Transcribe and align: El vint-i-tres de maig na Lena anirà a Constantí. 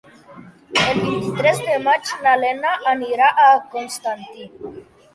El 0.83 1.01
vint-i-tres 1.01 1.61
de 1.67 1.77
maig 1.89 2.15
na 2.25 2.35
Lena 2.47 2.75
anirà 2.97 3.31
a 3.49 3.49
Constantí. 3.79 4.53